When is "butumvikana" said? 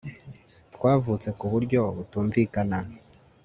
1.95-2.79